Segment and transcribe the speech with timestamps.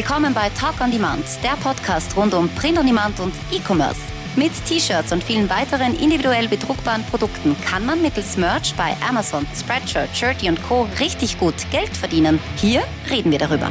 [0.00, 4.00] Willkommen bei Talk on Demand, der Podcast rund um Print on Demand und E-Commerce.
[4.34, 10.08] Mit T-Shirts und vielen weiteren individuell bedruckbaren Produkten kann man mittels Merch bei Amazon, Spreadshirt,
[10.16, 10.88] Shirty und Co.
[10.98, 12.38] richtig gut Geld verdienen.
[12.56, 13.70] Hier reden wir darüber.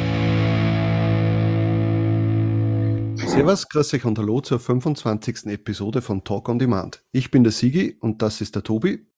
[3.28, 5.48] Servus, grüß euch und hallo zur 25.
[5.48, 7.02] Episode von Talk on Demand.
[7.12, 9.09] Ich bin der Sigi und das ist der Tobi.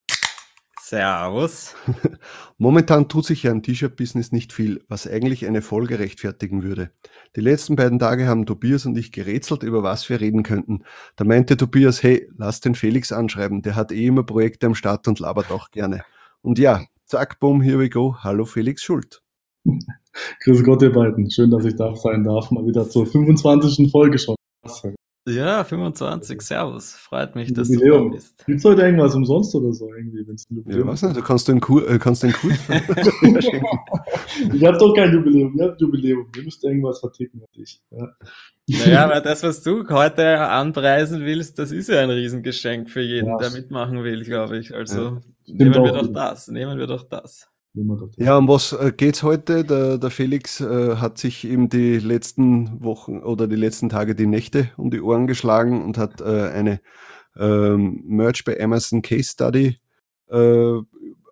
[0.92, 1.74] Servus.
[2.58, 6.92] Momentan tut sich ja im T-Shirt-Business nicht viel, was eigentlich eine Folge rechtfertigen würde.
[7.38, 10.84] Die letzten beiden Tage haben Tobias und ich gerätselt, über was wir reden könnten.
[11.16, 15.08] Da meinte Tobias, hey, lass den Felix anschreiben, der hat eh immer Projekte am Start
[15.08, 16.04] und labert auch gerne.
[16.42, 18.18] Und ja, zack, boom, here we go.
[18.20, 19.22] Hallo Felix Schuld.
[20.44, 21.32] Grüß Gott, ihr beiden.
[21.32, 22.52] Schön, dass ich da sein darf.
[22.52, 23.90] Mal wieder zur 25.
[23.90, 24.36] Folge schon.
[25.28, 26.94] Ja, 25, Servus.
[26.94, 28.06] Freut mich, dass Jubiläum.
[28.06, 28.46] du da bist.
[28.46, 29.94] Gibt es heute irgendwas umsonst oder so?
[29.94, 32.58] Irgendwie, wenn's ein Jubiläum ja, was nicht, du kannst den Kurs, äh, kannst den Kurs
[34.54, 36.26] Ich hab doch kein Jubiläum, ihr habt Jubiläum.
[36.36, 37.82] Ihr müsst irgendwas verticken mit dich.
[37.92, 38.16] Ja.
[38.68, 43.28] Naja, aber das, was du heute anpreisen willst, das ist ja ein Riesengeschenk für jeden,
[43.28, 43.38] ja.
[43.38, 44.74] der mitmachen will, glaube ich.
[44.74, 45.22] Also ja.
[45.46, 47.51] nehmen wir doch das, nehmen wir doch das.
[48.18, 49.64] Ja, um was äh, geht's heute?
[49.64, 54.28] Der, der Felix äh, hat sich eben die letzten Wochen oder die letzten Tage die
[54.28, 56.82] Nächte um die Ohren geschlagen und hat äh, eine
[57.38, 59.78] ähm, Merch bei Amazon Case Study
[60.30, 60.80] äh,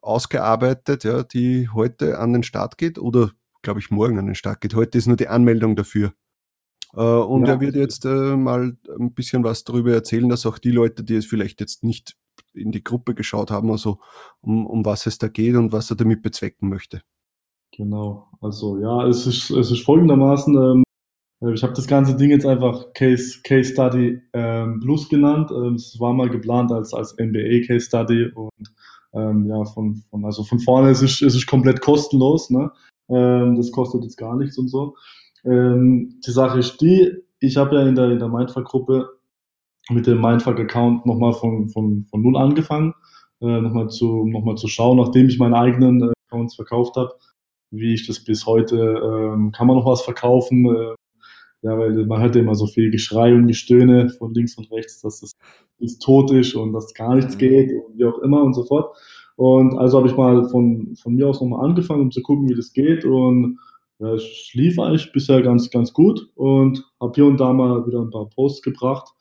[0.01, 4.61] ausgearbeitet, ja, die heute an den Start geht oder glaube ich morgen an den Start
[4.61, 4.75] geht.
[4.75, 6.13] Heute ist nur die Anmeldung dafür.
[6.93, 7.53] Äh, und ja.
[7.53, 11.15] er wird jetzt äh, mal ein bisschen was darüber erzählen, dass auch die Leute, die
[11.15, 12.15] es vielleicht jetzt nicht
[12.53, 13.99] in die Gruppe geschaut haben, also
[14.41, 17.01] um, um was es da geht und was er damit bezwecken möchte.
[17.71, 20.83] Genau, also ja, es ist, es ist folgendermaßen, ähm,
[21.41, 25.51] äh, ich habe das ganze Ding jetzt einfach Case, Case Study ähm, Plus genannt.
[25.51, 28.73] Ähm, es war mal geplant als, als MBA Case Study und
[29.13, 32.49] ähm, ja, von, von, also von vorne ist es, ist komplett kostenlos.
[32.49, 32.71] Ne?
[33.09, 34.95] Ähm, das kostet jetzt gar nichts und so.
[35.41, 39.07] Die Sache ist die, ich habe ja in der, in der Mindfuck-Gruppe
[39.89, 42.93] mit dem Mindfuck-Account nochmal von, von, von null angefangen,
[43.41, 47.13] äh, nochmal zu, noch zu schauen, nachdem ich meine eigenen äh, Accounts verkauft habe,
[47.71, 50.65] wie ich das bis heute, ähm, kann man noch was verkaufen?
[50.65, 50.95] Äh,
[51.61, 55.19] ja, weil man hört immer so viel Geschrei und Gestöhne von links und rechts, dass
[55.19, 55.33] das,
[55.79, 57.39] das tot ist und dass gar nichts mhm.
[57.39, 58.95] geht und wie auch immer und so fort.
[59.35, 62.55] Und also habe ich mal von, von mir aus nochmal angefangen, um zu gucken, wie
[62.55, 63.59] das geht und
[63.99, 67.99] ja, es lief eigentlich bisher ganz, ganz gut und habe hier und da mal wieder
[67.99, 69.13] ein paar Posts gebracht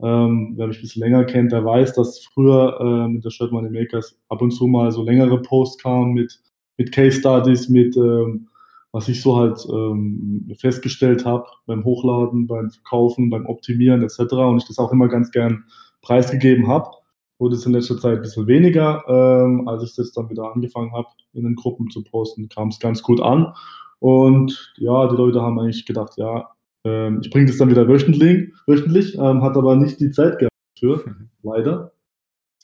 [0.00, 3.50] ähm, wer mich ein bisschen länger kennt, der weiß, dass früher äh, mit der Shirt
[3.50, 6.40] Money Makers ab und zu mal so längere Posts kamen mit,
[6.76, 8.48] mit Case Studies, mit ähm,
[8.92, 14.20] was ich so halt ähm, festgestellt habe beim Hochladen, beim Verkaufen, beim Optimieren etc.
[14.32, 15.64] Und ich das auch immer ganz gern
[16.00, 16.90] preisgegeben habe.
[17.38, 19.04] Wurde es in letzter Zeit ein bisschen weniger.
[19.08, 22.80] Ähm, als ich das dann wieder angefangen habe, in den Gruppen zu posten, kam es
[22.80, 23.52] ganz gut an.
[24.00, 26.48] Und ja, die Leute haben eigentlich gedacht, ja,
[26.84, 30.54] ähm, ich bringe das dann wieder wöchentlich, wöchentlich ähm, hat aber nicht die Zeit gehabt
[30.78, 31.04] für,
[31.42, 31.92] leider.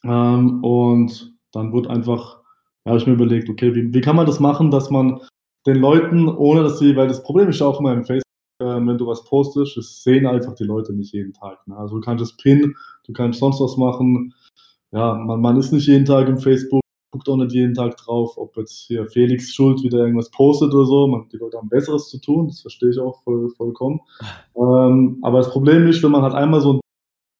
[0.05, 2.41] Ähm, und dann wurde einfach,
[2.85, 5.21] ja, habe ich mir überlegt, okay, wie, wie kann man das machen, dass man
[5.67, 8.25] den Leuten, ohne dass sie, weil das Problem ist auch immer im Facebook,
[8.61, 11.67] äh, wenn du was postest, das sehen einfach die Leute nicht jeden Tag.
[11.67, 11.77] Ne?
[11.77, 12.77] Also du kannst es pinnen,
[13.07, 14.35] du kannst sonst was machen.
[14.93, 16.84] Ja, man, man ist nicht jeden Tag im Facebook,
[17.15, 20.85] guckt auch nicht jeden Tag drauf, ob jetzt hier Felix Schuld wieder irgendwas postet oder
[20.85, 21.07] so.
[21.07, 24.01] Man, die Leute haben Besseres zu tun, das verstehe ich auch voll, vollkommen.
[24.57, 26.81] Ähm, aber das Problem ist, wenn man halt einmal so ein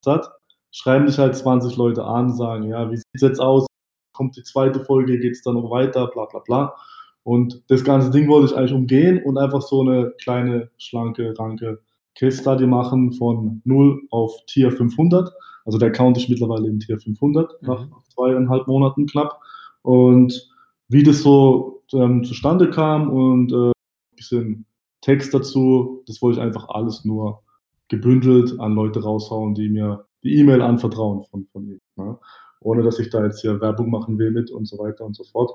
[0.05, 0.29] hat,
[0.73, 3.67] schreiben dich halt 20 Leute an, sagen, ja, wie sieht es jetzt aus?
[4.13, 6.75] Kommt die zweite Folge, geht es dann noch weiter, bla bla bla.
[7.23, 11.81] Und das ganze Ding wollte ich eigentlich umgehen und einfach so eine kleine, schlanke, ranke
[12.17, 15.31] Case Study machen von 0 auf Tier 500.
[15.65, 17.69] Also der Account ist mittlerweile im Tier 500 mhm.
[17.69, 19.41] nach zweieinhalb Monaten knapp.
[19.85, 20.51] Und
[20.89, 24.67] wie das so ähm, zustande kam und äh, ein bisschen
[25.03, 27.43] Text dazu, das wollte ich einfach alles nur
[27.89, 31.81] gebündelt an Leute raushauen, die mir die E-Mail anvertrauen von, von ihnen.
[31.97, 32.19] Ne?
[32.61, 35.25] Ohne dass ich da jetzt hier Werbung machen will mit und so weiter und so
[35.25, 35.53] fort.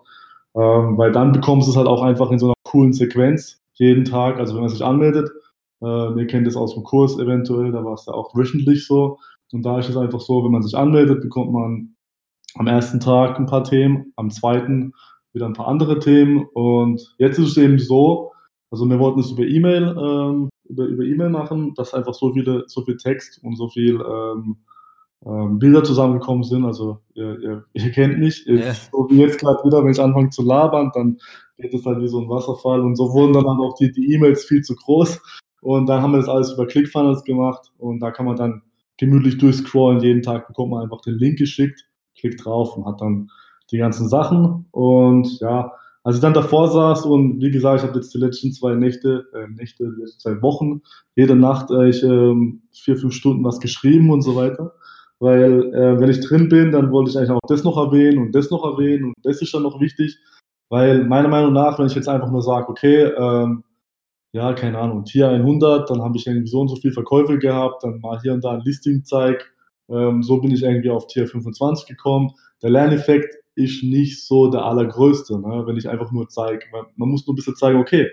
[0.56, 4.06] Ähm, weil dann bekommst du es halt auch einfach in so einer coolen Sequenz jeden
[4.06, 4.38] Tag.
[4.38, 5.31] Also wenn man sich anmeldet,
[5.81, 9.18] äh, ihr kennt es aus dem Kurs eventuell, da war es ja auch wöchentlich so.
[9.51, 11.95] Und da ist es einfach so, wenn man sich anmeldet, bekommt man
[12.56, 14.94] am ersten Tag ein paar Themen, am zweiten
[15.34, 16.46] wieder ein paar andere Themen.
[16.54, 18.31] Und jetzt ist es eben so,
[18.72, 22.63] also wir wollten es über E-Mail ähm, über, über E-Mail machen, dass einfach so viele,
[22.68, 24.57] so viel Text und so viel ähm,
[25.25, 26.66] ähm, Bilder zusammengekommen sind.
[26.66, 28.48] Also ihr, ihr, ihr kennt mich.
[28.48, 28.74] Yeah.
[28.74, 31.18] So wie jetzt gerade wieder, wenn ich anfange zu labern, dann
[31.57, 32.81] geht es halt wie so ein Wasserfall.
[32.81, 35.19] Und so wurden dann halt auch die, die E-Mails viel zu groß.
[35.62, 38.62] Und dann haben wir das alles über ClickFunnels gemacht und da kann man dann
[38.98, 40.00] gemütlich durchscrollen.
[40.00, 41.88] Jeden Tag bekommt man einfach den Link geschickt
[42.19, 43.30] klickt drauf und hat dann
[43.71, 44.66] die ganzen Sachen.
[44.71, 45.71] Und ja,
[46.04, 49.27] als ich dann davor saß und wie gesagt, ich habe jetzt die letzten zwei Nächte,
[49.33, 50.81] äh, Nächte, letzten zwei Wochen,
[51.16, 54.74] jede Nacht äh, ich ähm, vier, fünf Stunden was geschrieben und so weiter.
[55.19, 58.33] Weil äh, wenn ich drin bin, dann wollte ich eigentlich auch das noch erwähnen und
[58.33, 60.18] das noch erwähnen und das ist dann noch wichtig.
[60.69, 63.63] Weil meiner Meinung nach, wenn ich jetzt einfach nur sage, okay, ähm,
[64.31, 67.83] ja, keine Ahnung, Tier 100, dann habe ich irgendwie so und so viel Verkäufe gehabt,
[67.83, 69.51] dann mal hier und da ein Listing zeig.
[69.89, 72.31] Ähm, so bin ich irgendwie auf Tier 25 gekommen.
[72.62, 75.63] Der Lerneffekt ist nicht so der allergrößte, ne?
[75.65, 76.65] wenn ich einfach nur zeige.
[76.71, 78.09] Man, man, muss nur ein bisschen zeigen, okay,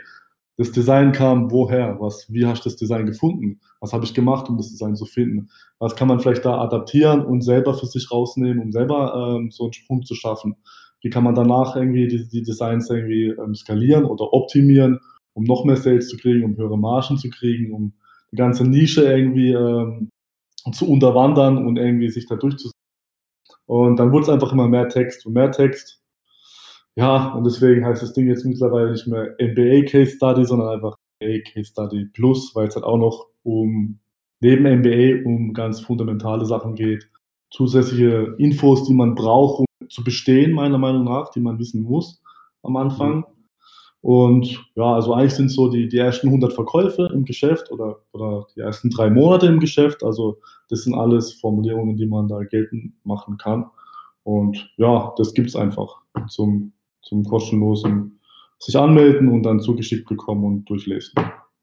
[0.56, 1.96] das Design kam woher?
[2.00, 3.60] Was, wie hast du das Design gefunden?
[3.80, 5.50] Was habe ich gemacht, um das Design zu finden?
[5.78, 9.64] Was kann man vielleicht da adaptieren und selber für sich rausnehmen, um selber ähm, so
[9.64, 10.56] einen Sprung zu schaffen?
[11.02, 14.98] Wie kann man danach irgendwie die, die Designs irgendwie ähm, skalieren oder optimieren,
[15.34, 17.92] um noch mehr Sales zu kriegen, um höhere Margen zu kriegen, um
[18.32, 20.08] die ganze Nische irgendwie ähm,
[20.72, 22.72] zu unterwandern und irgendwie sich da durchzusetzen.
[23.66, 26.00] Und dann wurde es einfach immer mehr Text und mehr Text.
[26.94, 30.96] Ja, und deswegen heißt das Ding jetzt mittlerweile nicht mehr MBA Case Study, sondern einfach
[31.20, 33.98] MBA Case Study Plus, weil es halt auch noch um
[34.40, 37.08] neben MBA um ganz fundamentale Sachen geht.
[37.50, 42.22] Zusätzliche Infos, die man braucht, um zu bestehen, meiner Meinung nach, die man wissen muss
[42.62, 43.16] am Anfang.
[43.16, 43.24] Mhm.
[44.06, 48.46] Und ja, also eigentlich sind so die, die ersten 100 Verkäufe im Geschäft oder, oder
[48.54, 50.04] die ersten drei Monate im Geschäft.
[50.04, 50.38] Also
[50.68, 53.68] das sind alles Formulierungen, die man da geltend machen kann.
[54.22, 56.72] Und ja, das gibt es einfach zum,
[57.02, 58.20] zum kostenlosen
[58.60, 61.14] sich anmelden und dann zugeschickt bekommen und durchlesen.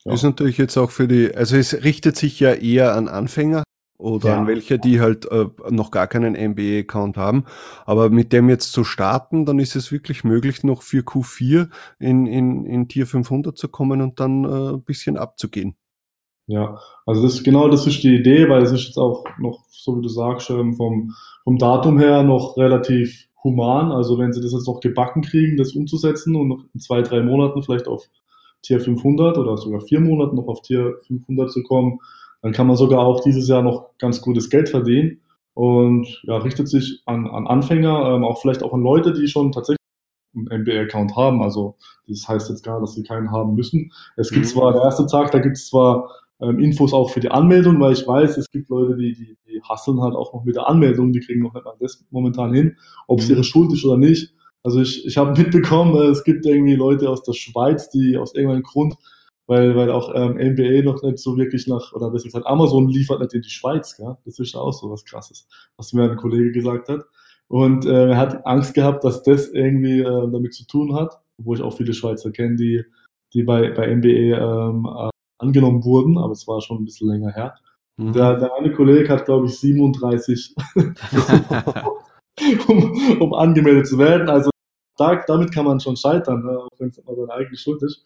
[0.03, 0.11] Ja.
[0.11, 3.63] Ist natürlich jetzt auch für die, also es richtet sich ja eher an Anfänger,
[4.03, 4.37] oder ja.
[4.39, 7.45] an welche, die halt äh, noch gar keinen MBA-Account haben.
[7.85, 11.69] Aber mit dem jetzt zu starten, dann ist es wirklich möglich, noch für Q4
[11.99, 15.75] in, in, in Tier 500 zu kommen und dann äh, ein bisschen abzugehen.
[16.47, 19.97] Ja, also das genau das ist die Idee, weil es ist jetzt auch noch, so
[19.97, 21.13] wie du sagst, ähm, vom,
[21.45, 23.93] vom Datum her noch relativ human.
[23.93, 27.21] Also wenn sie das jetzt noch gebacken kriegen, das umzusetzen und noch in zwei, drei
[27.21, 28.09] Monaten vielleicht auf
[28.61, 31.99] Tier 500 oder sogar vier Monaten noch auf Tier 500 zu kommen,
[32.43, 35.21] dann kann man sogar auch dieses Jahr noch ganz gutes Geld verdienen
[35.53, 39.51] und ja, richtet sich an, an Anfänger, ähm, auch vielleicht auch an Leute, die schon
[39.51, 39.79] tatsächlich
[40.35, 41.41] einen MBA-Account haben.
[41.41, 43.91] Also das heißt jetzt gar, dass sie keinen haben müssen.
[44.17, 44.49] Es gibt mhm.
[44.49, 46.09] zwar der erste Tag, da gibt es zwar
[46.41, 49.61] ähm, Infos auch für die Anmeldung, weil ich weiß, es gibt Leute, die, die, die
[49.61, 52.75] hasseln halt auch noch mit der Anmeldung, die kriegen noch nicht mal das momentan hin,
[53.07, 53.35] ob es mhm.
[53.35, 54.33] ihre Schuld ist oder nicht.
[54.63, 58.35] Also ich, ich habe mitbekommen, äh, es gibt irgendwie Leute aus der Schweiz, die aus
[58.35, 58.95] irgendeinem Grund
[59.47, 63.19] weil, weil auch ähm, NBA noch nicht so wirklich nach, oder besser gesagt, Amazon liefert
[63.19, 64.17] nicht in die Schweiz, gell?
[64.25, 65.47] das ist auch so was krasses,
[65.77, 67.01] was mir ein Kollege gesagt hat.
[67.47, 71.53] Und äh, er hat Angst gehabt, dass das irgendwie äh, damit zu tun hat, wo
[71.53, 72.83] ich auch viele Schweizer kenne, die,
[73.33, 75.09] die bei, bei NBA ähm, äh,
[75.39, 77.55] angenommen wurden, aber es war schon ein bisschen länger her.
[77.97, 78.13] Mhm.
[78.13, 80.55] Der, der eine Kollege hat, glaube ich, 37,
[82.67, 84.29] um, um angemeldet zu werden.
[84.29, 84.49] Also
[84.97, 86.59] da, damit kann man schon scheitern, ne?
[86.59, 88.03] auch wenn es immer seine eigene Schuld ist.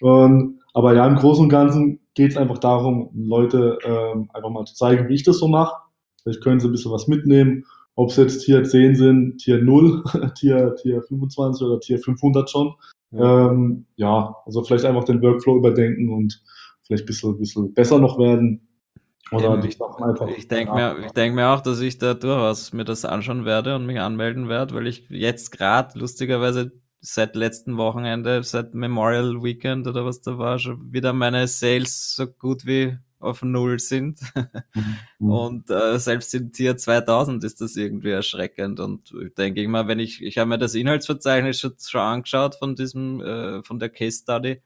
[0.00, 4.64] Und, aber ja, im Großen und Ganzen geht es einfach darum, Leute ähm, einfach mal
[4.64, 5.74] zu zeigen, wie ich das so mache.
[6.22, 7.64] Vielleicht können sie ein bisschen was mitnehmen,
[7.94, 10.02] ob es jetzt Tier 10 sind, Tier 0,
[10.38, 12.74] Tier, Tier 25 oder Tier 500 schon.
[13.12, 13.50] Ja.
[13.50, 16.42] Ähm, ja, also vielleicht einfach den Workflow überdenken und
[16.82, 18.66] vielleicht ein bisschen, bisschen besser noch werden.
[19.32, 19.78] Oder ich,
[20.36, 23.76] ich denke mir, ich denk mir auch, dass ich da durchaus mir das anschauen werde
[23.76, 29.86] und mich anmelden werde, weil ich jetzt gerade lustigerweise seit letzten Wochenende, seit Memorial Weekend
[29.86, 34.20] oder was da war, schon wieder meine Sales so gut wie auf Null sind.
[35.18, 35.30] Mhm.
[35.30, 38.80] und äh, selbst in Tier 2000 ist das irgendwie erschreckend.
[38.80, 42.76] Und ich denke immer, wenn ich, ich habe mir das Inhaltsverzeichnis schon, schon angeschaut von
[42.76, 44.62] diesem, äh, von der Case Study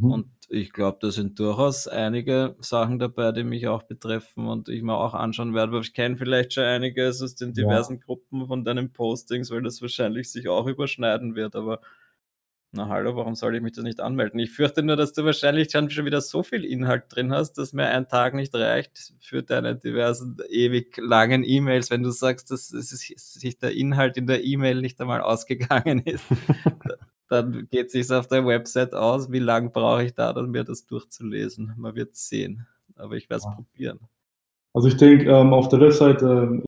[0.00, 0.10] Mhm.
[0.10, 4.82] Und ich glaube, da sind durchaus einige Sachen dabei, die mich auch betreffen und ich
[4.82, 5.72] mir auch anschauen werde.
[5.72, 8.04] Aber ich kenne vielleicht schon einiges aus den diversen ja.
[8.04, 11.54] Gruppen von deinen Postings, weil das wahrscheinlich sich auch überschneiden wird.
[11.54, 11.80] Aber
[12.72, 14.38] na hallo, warum soll ich mich da nicht anmelden?
[14.38, 17.88] Ich fürchte nur, dass du wahrscheinlich schon wieder so viel Inhalt drin hast, dass mir
[17.88, 23.58] ein Tag nicht reicht für deine diversen ewig langen E-Mails, wenn du sagst, dass sich
[23.58, 26.24] der Inhalt in der E-Mail nicht einmal ausgegangen ist.
[27.30, 30.84] dann geht sich auf der Website aus, wie lange brauche ich da dann, mir das
[30.86, 31.74] durchzulesen.
[31.76, 33.52] Man wird sehen, aber ich werde es ja.
[33.52, 34.00] probieren.
[34.74, 36.62] Also ich denke, ähm, auf der Website äh,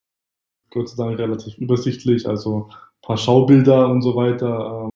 [0.70, 4.84] Gott sei Dank relativ übersichtlich, also ein paar Schaubilder und so weiter.
[4.84, 4.90] Ähm,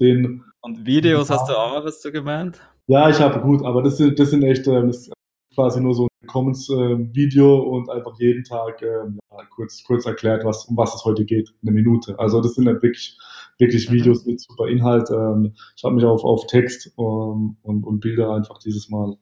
[0.00, 2.58] den, und Videos hast du auch, hast du gemeint?
[2.86, 5.10] Ja, ich habe gut, aber das sind, das sind echt ähm, das
[5.54, 10.44] quasi nur so ein Commons-Video äh, und einfach jeden Tag äh, ja, kurz, kurz erklärt,
[10.44, 12.18] was, um was es heute geht, eine Minute.
[12.18, 13.18] Also das sind halt wirklich
[13.60, 13.94] wirklich mhm.
[13.94, 15.08] Videos mit super Inhalt.
[15.10, 19.16] Ähm, ich habe mich auf, auf Text ähm, und, und Bilder einfach dieses Mal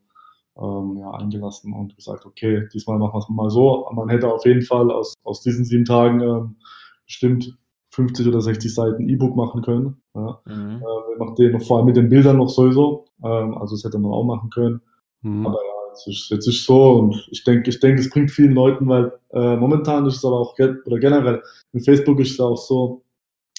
[0.57, 3.89] ähm, ja, eingelassen und gesagt, okay, diesmal machen wir es mal so.
[3.93, 6.57] Man hätte auf jeden Fall aus, aus diesen sieben Tagen
[7.05, 7.59] bestimmt
[7.91, 9.97] 50 oder 60 Seiten E-Book machen können.
[10.15, 10.41] Ja.
[10.47, 10.77] Mhm.
[10.77, 13.07] Äh, wir machen den noch vor allem mit den Bildern noch sowieso.
[13.25, 14.81] Ähm, also das hätte man auch machen können.
[15.23, 15.47] Mhm.
[15.47, 18.53] Aber ja, jetzt ist, jetzt ist so und ich denke, ich denke, es bringt vielen
[18.53, 21.43] Leuten, weil äh, momentan ist es aber auch oder generell
[21.73, 23.03] mit Facebook ist es auch so,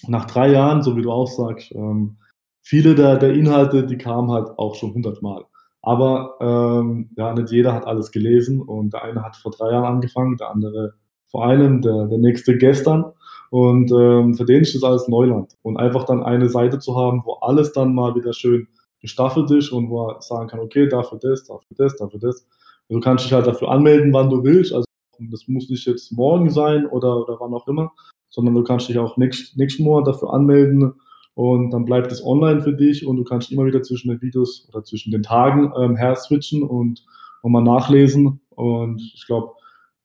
[0.07, 2.17] nach drei Jahren, so wie du auch sagst, ähm,
[2.61, 5.45] viele der, der Inhalte, die kamen halt auch schon hundertmal.
[5.81, 9.85] Aber ähm, ja, nicht jeder hat alles gelesen und der eine hat vor drei Jahren
[9.85, 10.93] angefangen, der andere
[11.25, 13.05] vor einem, der, der nächste gestern.
[13.49, 15.55] Und ähm, für den ist das alles Neuland.
[15.61, 18.67] Und einfach dann eine Seite zu haben, wo alles dann mal wieder schön
[19.01, 22.45] gestaffelt ist und wo er sagen kann, okay, dafür das, dafür das, dafür das.
[22.89, 24.73] Und du kannst dich halt dafür anmelden, wann du willst.
[24.73, 24.85] Also
[25.19, 27.91] das muss nicht jetzt morgen sein oder, oder wann auch immer,
[28.29, 30.93] sondern du kannst dich auch nächst, nächsten Monat dafür anmelden
[31.33, 34.67] und dann bleibt es online für dich und du kannst immer wieder zwischen den Videos
[34.69, 37.05] oder zwischen den Tagen ähm, her switchen und
[37.43, 38.41] nochmal nachlesen.
[38.49, 39.53] Und ich glaube,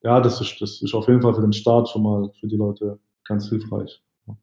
[0.02, 2.56] ja, das ist, das ist auf jeden Fall für den Start schon mal für die
[2.56, 4.02] Leute ganz hilfreich.
[4.26, 4.38] Und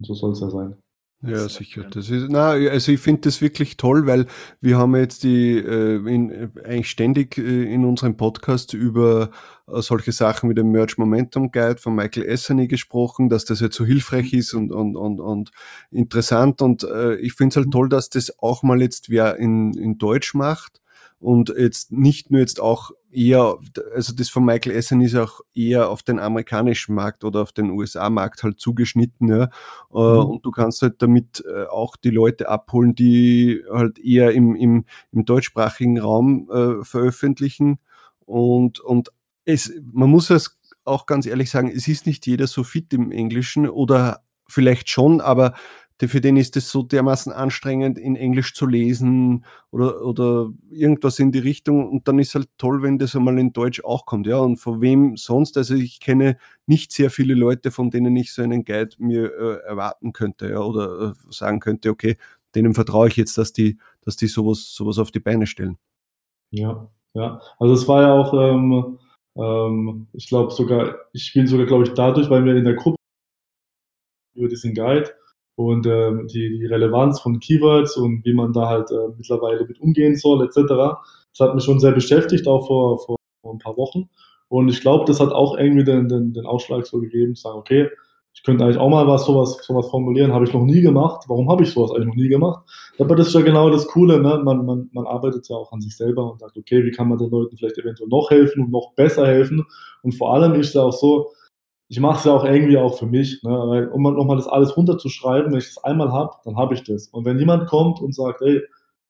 [0.00, 0.76] so soll es ja sein.
[1.22, 1.84] Ja, sicher.
[1.84, 4.26] Das ist, na, also ich finde das wirklich toll, weil
[4.62, 9.30] wir haben jetzt die äh, in, eigentlich ständig äh, in unserem Podcast über
[9.66, 13.76] äh, solche Sachen wie den Merch Momentum Guide von Michael Essany gesprochen, dass das jetzt
[13.76, 15.50] so hilfreich ist und, und, und, und
[15.90, 16.62] interessant.
[16.62, 19.98] Und äh, ich finde es halt toll, dass das auch mal jetzt wer in, in
[19.98, 20.80] Deutsch macht
[21.18, 23.58] und jetzt nicht nur jetzt auch eher,
[23.94, 27.70] also das von Michael Essen ist auch eher auf den amerikanischen Markt oder auf den
[27.70, 29.44] USA-Markt halt zugeschnitten, ja.
[29.44, 29.48] Äh,
[29.92, 30.26] mhm.
[30.26, 34.84] Und du kannst halt damit äh, auch die Leute abholen, die halt eher im, im,
[35.12, 37.78] im deutschsprachigen Raum äh, veröffentlichen.
[38.26, 39.10] Und, und
[39.44, 43.12] es, man muss es auch ganz ehrlich sagen, es ist nicht jeder so fit im
[43.12, 45.54] Englischen oder vielleicht schon, aber
[46.08, 51.32] für den ist es so dermaßen anstrengend, in Englisch zu lesen oder, oder irgendwas in
[51.32, 51.88] die Richtung.
[51.90, 54.26] Und dann ist halt toll, wenn das einmal in Deutsch auch kommt.
[54.26, 55.56] Ja, und von wem sonst?
[55.56, 59.66] Also ich kenne nicht sehr viele Leute, von denen ich so einen Guide mir äh,
[59.66, 62.16] erwarten könnte, ja, oder äh, sagen könnte, okay,
[62.54, 65.76] denen vertraue ich jetzt, dass die, dass die sowas, sowas auf die Beine stellen.
[66.50, 67.40] Ja, ja.
[67.58, 68.98] Also es war ja auch, ähm,
[69.36, 72.96] ähm, ich glaube sogar, ich bin sogar, glaube ich, dadurch, weil wir in der Gruppe
[74.34, 75.10] über diesen Guide
[75.60, 79.78] und ähm, die, die Relevanz von Keywords und wie man da halt äh, mittlerweile mit
[79.78, 80.56] umgehen soll, etc.
[80.66, 84.08] Das hat mich schon sehr beschäftigt, auch vor, vor, vor ein paar Wochen.
[84.48, 87.58] Und ich glaube, das hat auch irgendwie den, den, den Ausschlag so gegeben, zu sagen,
[87.58, 87.90] okay,
[88.32, 91.24] ich könnte eigentlich auch mal was sowas, sowas formulieren, habe ich noch nie gemacht.
[91.28, 92.64] Warum habe ich sowas eigentlich noch nie gemacht?
[92.98, 94.40] Aber das ist ja genau das Coole, ne?
[94.42, 97.18] man, man, man arbeitet ja auch an sich selber und sagt, okay, wie kann man
[97.18, 99.66] den Leuten vielleicht eventuell noch helfen und noch besser helfen?
[100.02, 101.32] Und vor allem ist es ja auch so,
[101.90, 103.50] ich mache es ja auch irgendwie auch für mich, ne?
[103.50, 107.08] Weil, um nochmal das alles runterzuschreiben, wenn ich das einmal habe, dann habe ich das.
[107.08, 108.62] Und wenn jemand kommt und sagt, hey,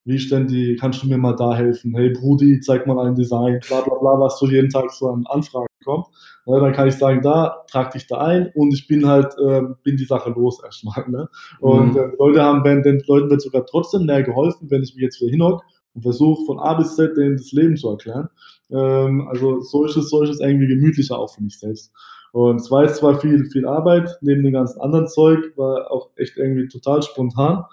[0.03, 1.93] wie ist denn die, kannst du mir mal da helfen?
[1.95, 5.27] Hey Brudi, zeig mal ein Design, bla bla bla, was so jeden Tag so an
[5.27, 6.07] Anfragen kommt.
[6.47, 6.59] Ne?
[6.59, 9.97] Dann kann ich sagen, da, trag dich da ein und ich bin halt, äh, bin
[9.97, 11.07] die Sache los erstmal.
[11.07, 11.29] Ne?
[11.59, 11.99] Und mhm.
[11.99, 15.21] äh, Leute haben, wenn, den Leuten wird sogar trotzdem mehr geholfen, wenn ich mich jetzt
[15.21, 15.61] wieder hinhock
[15.93, 18.29] und versuche von A bis Z denen das Leben zu erklären.
[18.71, 21.93] Ähm, also so ist es, so ist es irgendwie gemütlicher auch für mich selbst.
[22.31, 26.09] Und es war jetzt zwar viel, viel Arbeit, neben dem ganzen anderen Zeug, war auch
[26.15, 27.63] echt irgendwie total spontan.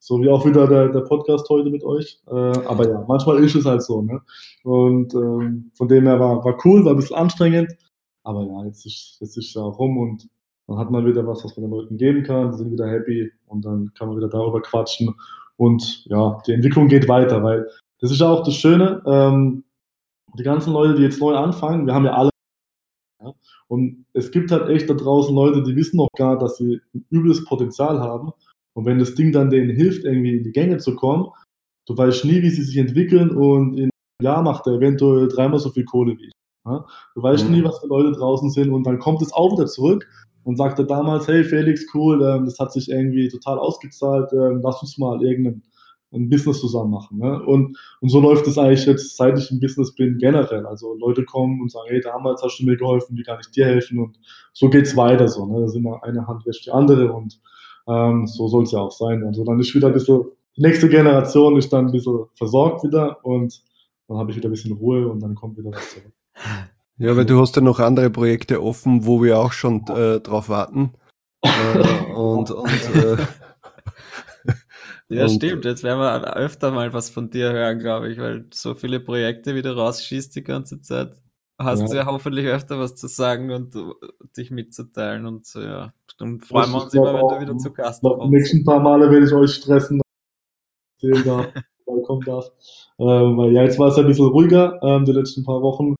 [0.00, 2.20] So wie auch wieder der, der Podcast heute mit euch.
[2.26, 4.02] Äh, aber ja, manchmal ist es halt so.
[4.02, 4.20] Ne?
[4.64, 7.76] Und ähm, von dem her war, war cool, war ein bisschen anstrengend.
[8.22, 10.28] Aber ja, jetzt ist, jetzt ist es auch rum und
[10.66, 13.32] dann hat man wieder was, was man den Leuten geben kann, die sind wieder happy
[13.46, 15.14] und dann kann man wieder darüber quatschen.
[15.56, 17.66] Und ja, die Entwicklung geht weiter, weil
[18.00, 19.02] das ist auch das Schöne.
[19.06, 19.64] Ähm,
[20.38, 22.30] die ganzen Leute, die jetzt neu anfangen, wir haben ja alle
[23.68, 27.04] und es gibt halt echt da draußen Leute, die wissen noch gar, dass sie ein
[27.10, 28.32] übles Potenzial haben.
[28.74, 31.26] Und wenn das Ding dann denen hilft, irgendwie in die Gänge zu kommen,
[31.86, 35.58] du weißt nie, wie sie sich entwickeln und in einem Jahr macht er eventuell dreimal
[35.58, 36.32] so viel Kohle wie ich.
[36.64, 36.86] Ja?
[37.14, 37.56] Du weißt mhm.
[37.56, 40.06] nie, was für Leute draußen sind und dann kommt es auch wieder zurück
[40.44, 44.60] und sagt er damals, hey Felix, cool, ähm, das hat sich irgendwie total ausgezahlt, ähm,
[44.62, 45.62] lass uns mal irgendeinen
[46.12, 47.18] ein Business zusammen machen.
[47.18, 47.42] Ne?
[47.42, 50.64] Und, und so läuft es eigentlich jetzt, seit ich im Business bin, generell.
[50.66, 53.66] Also Leute kommen und sagen, hey, damals hast du mir geholfen, wie kann ich dir
[53.66, 53.98] helfen?
[53.98, 54.18] Und
[54.52, 55.46] so geht's weiter so.
[55.46, 55.60] Ne?
[55.60, 57.40] Da sind wir eine Hand wäscht die andere und
[57.86, 59.24] ähm, so soll es ja auch sein.
[59.24, 60.24] Also dann ist wieder ein bisschen,
[60.56, 63.62] die nächste Generation ist dann ein bisschen versorgt wieder und
[64.08, 66.12] dann habe ich wieder ein bisschen Ruhe und dann kommt wieder was zurück.
[67.00, 70.48] Ja, weil du hast ja noch andere Projekte offen, wo wir auch schon äh, drauf
[70.48, 70.94] warten.
[71.42, 73.16] äh, und und äh,
[75.08, 75.64] ja, und, stimmt.
[75.64, 79.54] Jetzt werden wir öfter mal was von dir hören, glaube ich, weil so viele Projekte,
[79.54, 81.14] wie du rausschießt die ganze Zeit,
[81.58, 81.86] hast ja.
[81.86, 83.94] du ja hoffentlich öfter was zu sagen und uh,
[84.36, 85.26] dich mitzuteilen.
[85.26, 88.26] Und so, ja, dann freuen wir uns immer, wenn du wieder zu Gast kommst.
[88.26, 90.00] Die nächsten paar Male werde ich euch stressen,
[91.00, 91.46] erzählen darf,
[92.06, 92.50] kommen darf.
[92.98, 95.94] Ähm, weil ja, jetzt war es ein bisschen ruhiger, ähm, die letzten paar Wochen,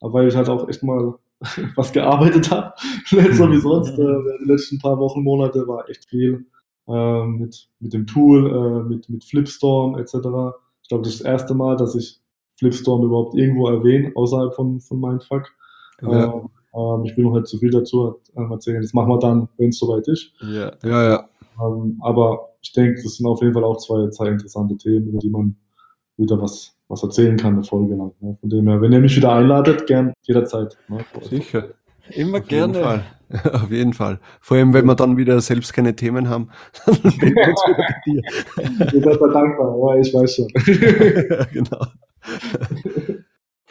[0.00, 1.18] weil ich halt auch echt mal
[1.76, 2.74] was gearbeitet habe.
[3.06, 3.98] so wie sonst.
[3.98, 6.46] Äh, die letzten paar Wochen, Monate war echt viel
[6.88, 10.14] äh, mit, mit dem Tool, äh, mit, mit Flipstorm etc.
[10.82, 12.20] Ich glaube, das ist das erste Mal, dass ich
[12.58, 15.48] Flipstorm überhaupt irgendwo erwähne, außerhalb von, von Mindfuck.
[16.00, 16.32] Ja.
[16.32, 18.82] Ähm, ähm, ich will noch nicht zu viel dazu erzählen.
[18.82, 20.32] Das machen wir dann, wenn es soweit ist.
[20.40, 21.04] Ja, ja.
[21.04, 21.28] ja.
[21.60, 25.18] Ähm, aber ich denke, das sind auf jeden Fall auch zwei, zwei interessante Themen, über
[25.18, 25.56] die man
[26.16, 28.12] wieder was, was erzählen kann, eine Folge lang.
[28.20, 28.36] Ne?
[28.40, 30.76] Von dem her, wenn ihr mich wieder einladet, gern jederzeit.
[30.88, 31.04] Ne?
[31.22, 31.68] Sicher.
[32.10, 32.74] Immer Auf gerne.
[32.74, 33.04] Jeden Fall.
[33.52, 34.20] Auf jeden Fall.
[34.40, 36.50] Vor allem, wenn wir dann wieder selbst keine Themen haben,
[36.86, 38.22] dann bin uns wieder bei dir.
[38.86, 40.48] Ich bin dankbar, ja, ich weiß schon.
[41.52, 41.86] genau.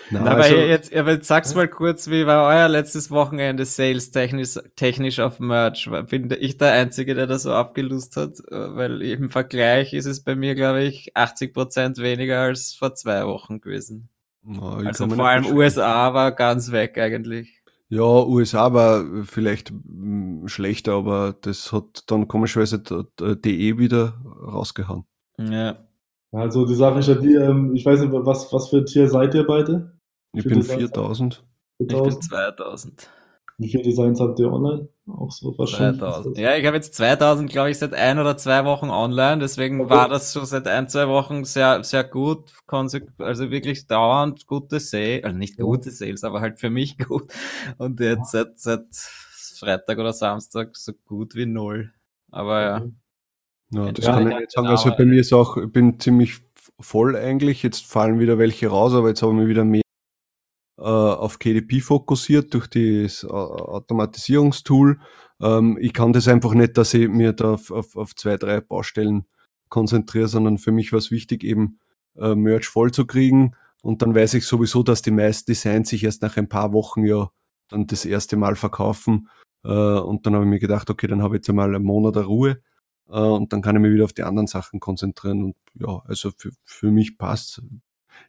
[0.09, 4.11] Na, aber also, jetzt, aber jetzt sag's mal kurz, wie war euer letztes Wochenende sales
[4.11, 5.89] technisch, technisch auf Merch?
[6.09, 8.39] Bin ich der Einzige, der das so abgelust hat?
[8.49, 13.25] Weil im Vergleich ist es bei mir, glaube ich, 80 Prozent weniger als vor zwei
[13.25, 14.09] Wochen gewesen.
[14.43, 17.60] Na, also vor allem USA war ganz weg eigentlich.
[17.91, 25.03] Ja, USA war vielleicht hm, schlechter, aber das hat dann komischerweise DE wieder rausgehauen.
[25.37, 25.77] Ja.
[26.31, 29.35] Also die Sache ist ja die, ähm, ich weiß nicht, was, was für Tier seid
[29.35, 29.99] ihr beide?
[30.33, 31.43] Ich bin 4000.
[31.79, 33.09] Ich bin 2000.
[33.61, 34.89] Wie viele Designs habt ihr online?
[35.07, 35.99] Auch so wahrscheinlich.
[35.99, 36.37] 2000.
[36.39, 39.37] Ja, ich habe jetzt 2000, glaube ich, seit ein oder zwei Wochen online.
[39.37, 39.89] Deswegen okay.
[39.91, 42.51] war das schon seit ein, zwei Wochen sehr, sehr gut.
[42.65, 45.23] Also wirklich dauernd gute Sales.
[45.23, 47.31] Also nicht gute Sales, aber halt für mich gut.
[47.77, 48.87] Und jetzt seit, seit
[49.59, 51.91] Freitag oder Samstag so gut wie null.
[52.31, 52.81] Aber ja.
[53.73, 54.67] Ja, das ja, kann ich nicht sagen.
[54.67, 56.39] Also bei mir ist auch, ich bin ziemlich
[56.79, 57.61] voll eigentlich.
[57.61, 59.83] Jetzt fallen wieder welche raus, aber jetzt haben wir wieder mehr
[60.83, 64.99] auf KDP fokussiert durch das Automatisierungstool.
[65.41, 68.61] Ähm, ich kann das einfach nicht, dass ich mir da auf, auf, auf zwei, drei
[68.61, 69.25] Baustellen
[69.69, 71.79] konzentriere, sondern für mich war es wichtig, eben
[72.17, 73.55] äh, Merch voll zu kriegen.
[73.81, 77.05] Und dann weiß ich sowieso, dass die meisten Designs sich erst nach ein paar Wochen
[77.05, 77.31] ja
[77.69, 79.29] dann das erste Mal verkaufen.
[79.63, 82.15] Äh, und dann habe ich mir gedacht, okay, dann habe ich jetzt einmal einen Monat
[82.15, 82.61] der Ruhe
[83.09, 85.43] äh, und dann kann ich mich wieder auf die anderen Sachen konzentrieren.
[85.43, 87.63] Und ja, also für, für mich passt.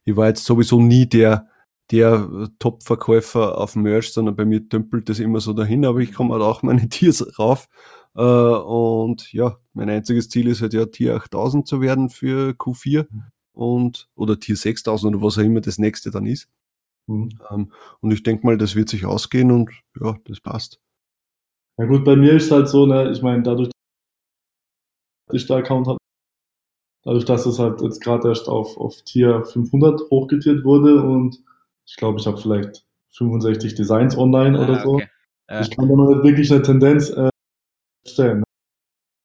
[0.05, 1.49] Ich war jetzt sowieso nie der,
[1.93, 6.33] der Top-Verkäufer auf Merch, sondern bei mir dümpelt das immer so dahin, aber ich komme
[6.33, 7.69] halt auch meine Tiers rauf.
[8.15, 13.07] Äh, und ja, mein einziges Ziel ist halt ja Tier 8000 zu werden für Q4
[13.53, 16.49] und oder Tier 6000 oder was auch immer das nächste dann ist.
[17.07, 17.31] Mhm.
[17.51, 20.81] Ähm, und ich denke mal, das wird sich ausgehen und ja, das passt.
[21.79, 23.71] Ja gut, bei mir ist halt so, ne, ich meine, dadurch,
[25.29, 25.99] dass ich der Account habe,
[27.05, 31.43] dadurch, dass es halt jetzt gerade erst auf, auf Tier 500 hochgetiert wurde und
[31.93, 34.95] ich glaube, ich habe vielleicht 65 Designs online ah, oder so.
[34.95, 35.09] Okay.
[35.51, 35.61] Ja.
[35.61, 37.29] Ich kann da nicht wirklich eine Tendenz äh,
[38.07, 38.43] stellen.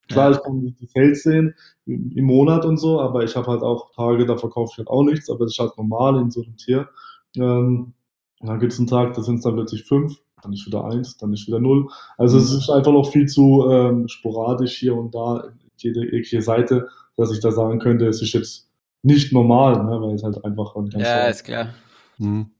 [0.09, 0.37] Klar, ja.
[0.37, 4.25] ich kann die Sales sehen im Monat und so, aber ich habe halt auch Tage,
[4.25, 6.89] da verkaufe ich halt auch nichts, aber das ist halt normal in so einem Tier.
[7.37, 7.93] Ähm,
[8.41, 11.15] dann gibt es einen Tag, da sind es dann plötzlich fünf, dann ist wieder eins,
[11.15, 11.87] dann ist wieder null.
[12.17, 12.43] Also mhm.
[12.43, 17.31] es ist einfach noch viel zu ähm, sporadisch hier und da, jede, jede Seite, dass
[17.31, 18.69] ich da sagen könnte, es ist jetzt
[19.03, 21.69] nicht normal, ne, weil es halt einfach ein ganz Ja, ist klar.
[22.17, 22.51] Mhm.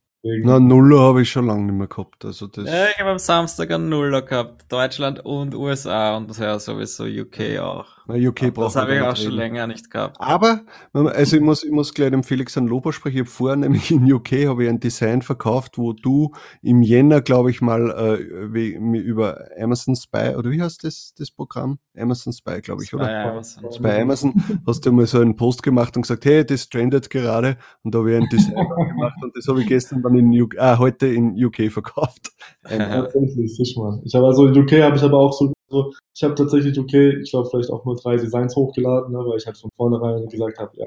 [0.44, 2.26] Na, Nuller habe ich schon lange nicht mehr gehabt.
[2.26, 4.72] Also das ja, ich habe am Samstag einen Nuller gehabt.
[4.72, 7.97] Deutschland und USA und das ja sowieso UK auch.
[8.08, 10.16] Na, UK braucht Das habe ich auch schon länger nicht gehabt.
[10.20, 10.62] Aber,
[10.94, 13.16] also ich muss, ich muss gleich dem Felix ein Lob sprechen.
[13.16, 17.22] Ich habe vorher nämlich in UK habe ich ein Design verkauft, wo du im Jänner,
[17.22, 21.80] glaube ich mal, äh, über Amazon Spy, oder wie heißt das, das Programm?
[21.98, 23.32] Amazon Spy, glaube ich, Spy oder?
[23.32, 23.72] Amazon.
[23.74, 24.34] Spy Amazon.
[24.66, 28.00] Hast du mal so einen Post gemacht und gesagt, hey, das trendet gerade und da
[28.00, 28.56] habe ich ein Design
[28.88, 32.32] gemacht und das habe ich gestern dann in UK, ah, heute in UK verkauft.
[32.64, 34.02] Tatsächlich, sicher mal.
[34.06, 36.94] Ich habe also in UK habe ich aber auch so, so ich habe tatsächlich UK,
[37.22, 40.58] ich glaube vielleicht auch nur drei Designs hochgeladen, ne, weil ich halt von vornherein gesagt
[40.58, 40.86] habe, ja,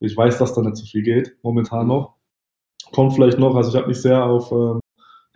[0.00, 2.14] ich weiß, dass da nicht so viel geht, momentan noch.
[2.92, 4.80] Kommt vielleicht noch, also ich habe mich sehr auf, ähm,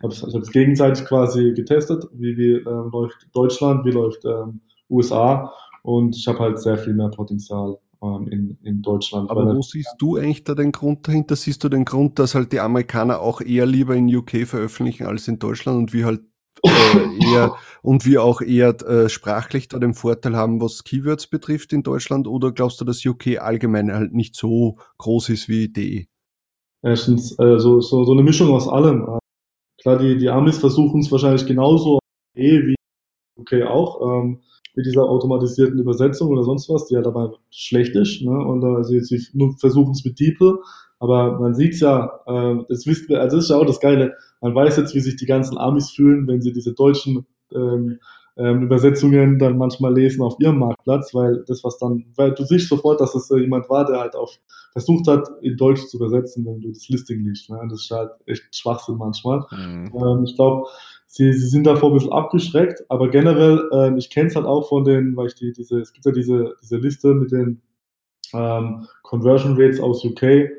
[0.01, 4.59] hab, ich habe es gegenseitig quasi getestet, wie, wie ähm, läuft Deutschland, wie läuft ähm,
[4.89, 9.29] USA und ich habe halt sehr viel mehr Potenzial ähm, in, in Deutschland.
[9.29, 11.37] Aber wo siehst du eigentlich da den Grund dahinter?
[11.37, 15.27] Siehst du den Grund, dass halt die Amerikaner auch eher lieber in UK veröffentlichen als
[15.27, 16.21] in Deutschland und wir halt
[16.63, 21.73] äh, eher und wir auch eher äh, sprachlich da den Vorteil haben, was Keywords betrifft
[21.73, 22.27] in Deutschland?
[22.27, 26.07] Oder glaubst du, dass UK allgemein halt nicht so groß ist wie DE?
[26.81, 29.19] Erstens, äh, so, so, so eine Mischung aus allem.
[29.81, 31.99] Klar, die, die Amis versuchen es wahrscheinlich genauso
[32.35, 32.75] wie
[33.37, 34.01] UK auch.
[34.01, 34.41] Ähm,
[34.75, 38.21] mit dieser automatisierten Übersetzung oder sonst was, die ja dabei schlecht ist.
[38.23, 38.31] Ne?
[38.31, 39.19] Und äh, sie, sie
[39.59, 40.59] versuchen es mit DeepL,
[41.03, 44.55] aber man sieht ja, äh, das wisst also das ist ja auch das Geile, man
[44.55, 47.99] weiß jetzt, wie sich die ganzen Amis fühlen, wenn sie diese deutschen ähm,
[48.37, 52.69] ähm, Übersetzungen dann manchmal lesen auf ihrem Marktplatz, weil das, was dann, weil du siehst
[52.69, 54.39] sofort, dass es jemand war, der halt auf
[54.71, 57.49] versucht hat, in Deutsch zu übersetzen, wenn du das Listing liest.
[57.49, 57.59] Ne?
[57.69, 59.45] Das ist halt echt Schwachsinn manchmal.
[59.51, 59.91] Mhm.
[59.93, 60.67] Ähm, ich glaube,
[61.05, 64.69] sie, sie sind davor ein bisschen abgeschreckt, aber generell, ähm, ich kenne es halt auch
[64.69, 67.61] von den, weil ich die, diese, es gibt ja diese, diese Liste mit den
[68.33, 70.49] ähm, Conversion Rates aus UK,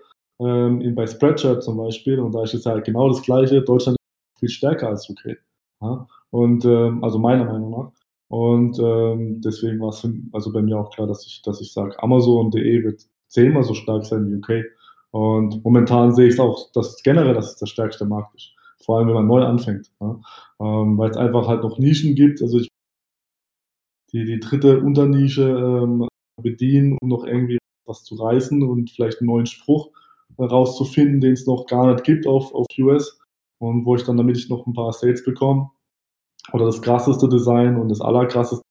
[0.44, 3.62] ähm, bei Spreadshirt zum Beispiel, und da ist es halt genau das Gleiche.
[3.62, 5.38] Deutschland ist viel stärker als UK.
[5.80, 6.06] Ja?
[6.30, 7.92] Und ähm, also meiner Meinung nach.
[8.28, 12.02] Und ähm, deswegen war es also bei mir auch klar, dass ich, dass ich sage,
[12.02, 14.64] Amazon.de wird zehnmal so stark sein wie UK.
[15.10, 18.52] Und momentan sehe ich es auch, dass generell das der stärkste Markt ist.
[18.84, 19.92] Vor allem, wenn man neu anfängt.
[20.00, 20.20] Ja?
[20.60, 22.42] Ähm, weil es einfach halt noch Nischen gibt.
[22.42, 22.68] Also ich
[24.12, 26.08] die, die dritte Unternische ähm,
[26.40, 29.90] bedienen, um noch irgendwie was zu reißen und vielleicht einen neuen Spruch
[30.38, 33.20] rauszufinden, den es noch gar nicht gibt auf, auf US.
[33.58, 35.70] Und wo ich dann, damit ich noch ein paar Sales bekomme,
[36.52, 38.62] oder das krasseste Design und das allerkrasseste.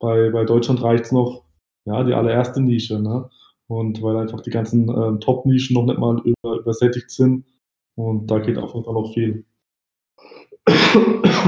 [0.00, 1.44] Bei, bei Deutschland reicht es noch,
[1.84, 3.28] ja, die allererste Nische, ne?
[3.66, 7.44] Und weil einfach die ganzen äh, Top-Nischen noch nicht mal über, übersättigt sind.
[7.96, 9.44] Und da geht auf jeden Fall noch viel.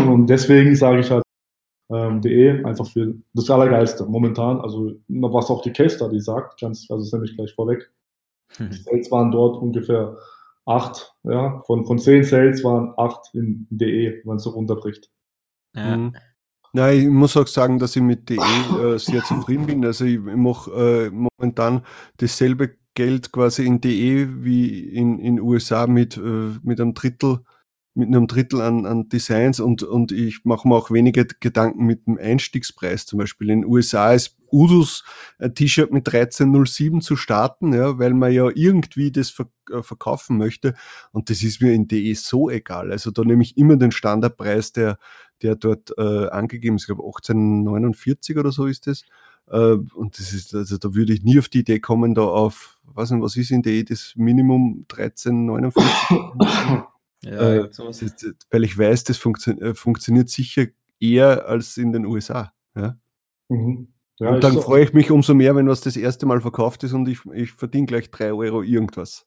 [0.06, 1.22] Und deswegen sage ich halt,
[1.90, 4.60] ähm, DE einfach für das Allergeilste momentan.
[4.60, 7.90] Also, was auch die Case Study sagt, ganz, also das nehme ich gleich vorweg.
[8.58, 10.16] Die Sales waren dort ungefähr
[10.66, 15.10] acht, ja, von, von zehn Sales waren acht in DE, wenn man es so runterbricht.
[15.74, 15.96] Ja.
[15.96, 16.16] Mhm.
[16.72, 19.84] Na, ich muss auch sagen, dass ich mit DE äh, sehr zufrieden bin.
[19.84, 21.84] Also ich, ich mache äh, momentan
[22.18, 27.40] dasselbe Geld quasi in DE wie in in USA mit, äh, mit einem Drittel
[27.94, 32.06] mit einem Drittel an, an Designs und, und ich mache mir auch weniger Gedanken mit
[32.06, 33.04] dem Einstiegspreis.
[33.04, 35.04] Zum Beispiel in den USA ist Udus
[35.38, 39.34] ein T-Shirt mit 1307 zu starten, ja, weil man ja irgendwie das
[39.70, 40.74] äh, verkaufen möchte.
[41.12, 42.92] Und das ist mir in DE so egal.
[42.92, 44.98] Also da nehme ich immer den Standardpreis, der,
[45.42, 46.82] der dort äh, angegeben ist.
[46.82, 49.02] Ich glaube 1849 oder so ist das.
[49.48, 52.78] Äh, und das ist, also da würde ich nie auf die Idee kommen, da auf,
[52.84, 55.82] was was ist in DE das Minimum 1349?
[57.24, 58.02] Ja, äh, sowas.
[58.50, 60.66] weil ich weiß, das funktio äh, funktioniert sicher
[60.98, 62.52] eher als in den USA.
[62.74, 62.98] Ja?
[63.48, 63.92] Mhm.
[64.18, 64.60] Ja, und dann so.
[64.60, 67.52] freue ich mich umso mehr, wenn was das erste Mal verkauft ist und ich, ich
[67.52, 69.26] verdiene gleich 3 Euro irgendwas.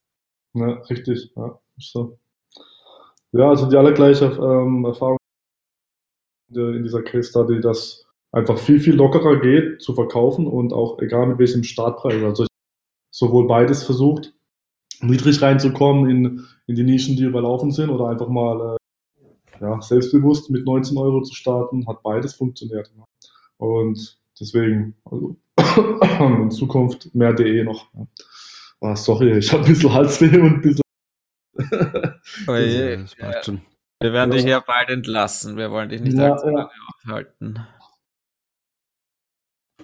[0.53, 1.31] Ja, richtig.
[1.35, 2.19] Ja, so.
[3.31, 5.17] ja also die allergleiche ähm, Erfahrung
[6.49, 11.25] in dieser Case Study, dass einfach viel, viel lockerer geht zu verkaufen und auch egal
[11.27, 12.21] mit welchem Startpreis.
[12.21, 12.49] Also ich
[13.09, 14.33] sowohl beides versucht,
[15.01, 20.49] niedrig reinzukommen in, in die Nischen, die überlaufen sind oder einfach mal äh, ja, selbstbewusst
[20.49, 22.91] mit 19 Euro zu starten, hat beides funktioniert.
[23.57, 25.37] Und deswegen, also
[26.19, 27.87] in Zukunft mehr DE noch.
[28.81, 30.83] Ah, sorry, ich habe ein bisschen Halsweh und ein bisschen.
[32.47, 33.61] oh je, das passt schon.
[34.01, 35.55] Wir werden dich ja bald entlassen.
[35.55, 36.69] Wir wollen dich nicht ja, ja.
[36.87, 37.65] aufhalten.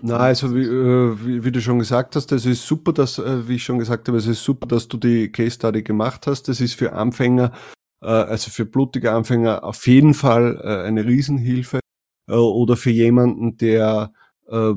[0.01, 3.47] Na, also wie, äh, wie, wie, du schon gesagt hast, es ist super, dass, äh,
[3.47, 6.47] wie ich schon gesagt habe, es ist super, dass du die Case Study gemacht hast.
[6.47, 7.51] Das ist für Anfänger,
[8.01, 11.79] äh, also für blutige Anfänger auf jeden Fall äh, eine Riesenhilfe.
[12.27, 14.13] Äh, oder für jemanden, der
[14.47, 14.73] äh,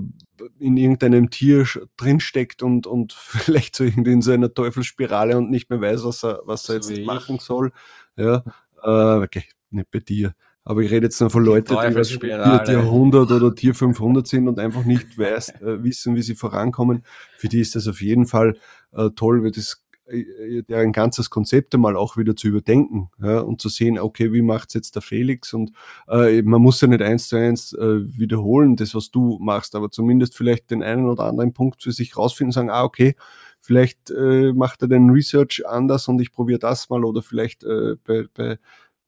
[0.59, 5.71] in irgendeinem Tier drinsteckt und, und vielleicht so irgendwie in so einer Teufelsspirale und nicht
[5.71, 7.73] mehr weiß, was er, was er jetzt machen soll.
[8.17, 8.43] Ja,
[8.83, 10.35] okay, nicht bei dir.
[10.65, 14.27] Aber ich rede jetzt nur von Leuten, die was Tier, Tier 100 oder Tier 500
[14.27, 17.05] sind und einfach nicht weiß, äh, wissen, wie sie vorankommen.
[17.37, 18.57] Für die ist das auf jeden Fall
[18.93, 23.61] äh, toll, weil das äh, ein ganzes Konzept einmal auch wieder zu überdenken ja, und
[23.61, 25.53] zu sehen, okay, wie macht's jetzt der Felix?
[25.53, 25.73] Und
[26.09, 29.91] äh, man muss ja nicht eins zu eins äh, wiederholen, das, was du machst, aber
[29.91, 33.17] zumindest vielleicht den einen oder anderen Punkt für sich rausfinden und sagen, ah, okay,
[33.61, 37.95] vielleicht äh, macht er den Research anders und ich probiere das mal oder vielleicht äh,
[38.05, 38.59] bei, bei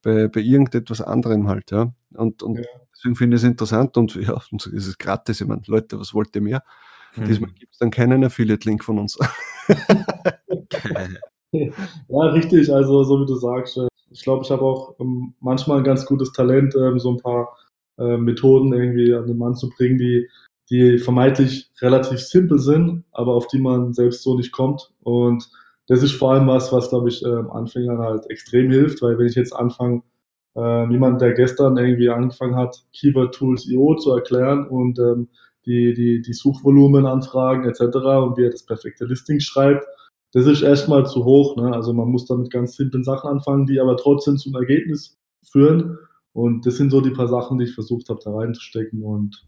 [0.05, 1.93] bei, bei irgendetwas anderem halt, ja.
[2.15, 2.65] Und, und ja.
[2.95, 5.41] deswegen finde ich es interessant und ja, und es ist gratis.
[5.41, 6.63] Ich meine, Leute, was wollt ihr mehr?
[7.17, 7.25] Mhm.
[7.25, 9.19] Diesmal gibt es dann keinen Affiliate-Link von uns.
[11.53, 12.73] ja, richtig.
[12.73, 16.07] Also, so wie du sagst, äh, ich glaube, ich habe auch ähm, manchmal ein ganz
[16.07, 17.57] gutes Talent, ähm, so ein paar
[17.99, 20.29] äh, Methoden irgendwie an den Mann zu bringen, die,
[20.71, 24.93] die vermeintlich relativ simpel sind, aber auf die man selbst so nicht kommt.
[25.03, 25.49] Und
[25.87, 29.27] das ist vor allem was, was, glaube ich, ähm, Anfängern halt extrem hilft, weil wenn
[29.27, 30.03] ich jetzt anfange,
[30.57, 35.29] äh, jemand, der gestern irgendwie angefangen hat, Keyword Tools IO zu erklären und ähm,
[35.67, 37.81] die, die, die Suchvolumen anfragen etc.
[37.83, 39.85] und wie er das perfekte Listing schreibt,
[40.33, 41.57] das ist erstmal zu hoch.
[41.57, 41.73] Ne?
[41.73, 45.97] Also man muss da mit ganz simplen Sachen anfangen, die aber trotzdem zum Ergebnis führen.
[46.33, 49.03] Und das sind so die paar Sachen, die ich versucht habe, da reinzustecken.
[49.03, 49.47] Und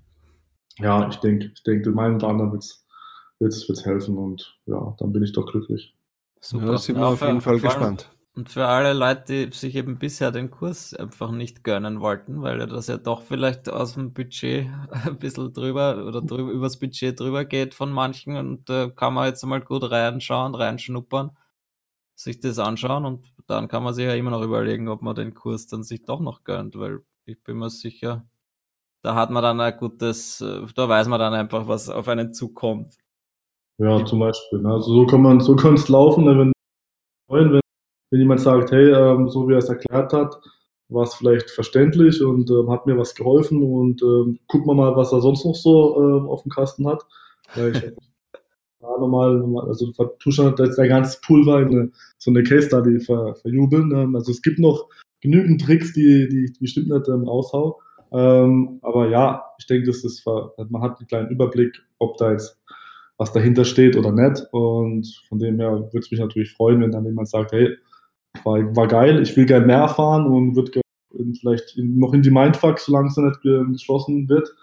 [0.79, 5.12] ja, ich denke, ich denke, dem einen oder anderen wird es helfen und ja, dann
[5.12, 5.95] bin ich doch glücklich.
[6.40, 6.72] Super.
[6.72, 8.11] Ja, sind wir auf jeden Fall gespannt.
[8.37, 12.59] Und für alle Leute, die sich eben bisher den Kurs einfach nicht gönnen wollten, weil
[12.66, 17.46] das ja doch vielleicht aus dem Budget ein bisschen drüber oder drüber, übers Budget drüber
[17.46, 21.31] geht von manchen und da äh, kann man jetzt mal gut reinschauen, reinschnuppern,
[22.14, 25.33] sich das anschauen und dann kann man sich ja immer noch überlegen, ob man den
[25.33, 28.27] Kurs dann sich doch noch gönnt, weil ich bin mir sicher,
[29.01, 32.35] da hat man dann ein gutes, äh, da weiß man dann einfach, was auf einen
[32.35, 32.99] zukommt.
[33.78, 34.60] Ja, zum Beispiel.
[34.60, 34.72] Ne?
[34.72, 36.38] Also so kann man, so kann es laufen, ne?
[36.38, 36.52] wenn,
[37.28, 37.60] wenn
[38.10, 40.40] wenn jemand sagt, hey, ähm, so wie er es erklärt hat,
[40.88, 44.96] war es vielleicht verständlich und ähm, hat mir was geholfen und ähm, gucken wir mal,
[44.96, 47.04] was er sonst noch so ähm, auf dem Kasten hat.
[47.54, 47.90] Weil ich ja,
[49.00, 53.34] normal, also tu schon jetzt der ganze Pool war eine, so eine Case Study ver,
[53.34, 53.92] verjubeln.
[53.92, 54.88] Ähm, also es gibt noch
[55.20, 57.80] genügend Tricks, die, die ich bestimmt nicht ähm, raushau.
[58.12, 62.56] Ähm, aber ja, ich denke, das ist, man hat einen kleinen Überblick, ob da jetzt
[63.18, 64.42] was dahinter steht oder nicht.
[64.52, 67.76] Und von dem her würde es mich natürlich freuen, wenn dann jemand sagt, hey,
[68.44, 70.81] war, war geil, ich will gerne mehr erfahren und würde
[71.40, 73.40] vielleicht noch in die Mindfuck, solange es nicht
[73.72, 74.55] geschlossen wird,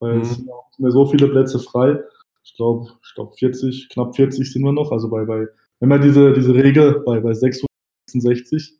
[0.00, 0.20] weil mhm.
[0.22, 2.00] es sind auch mehr so viele Plätze frei.
[2.42, 4.90] Ich glaube, ich glaube 40, knapp 40 sind wir noch.
[4.90, 5.46] Also bei, bei
[5.78, 8.78] wenn man diese, diese Regel bei, bei 666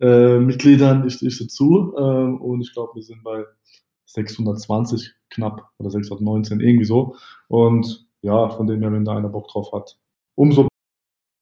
[0.00, 3.44] äh, Mitgliedern ist, ist zu äh, und ich glaube, wir sind bei
[4.06, 7.16] 620 knapp oder 619 irgendwie so.
[7.48, 9.98] Und ja, von dem her, wenn da einer Bock drauf hat,
[10.34, 10.68] umso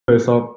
[0.07, 0.57] besser.